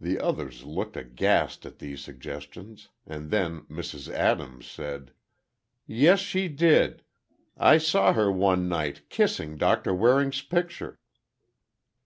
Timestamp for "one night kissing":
8.32-9.58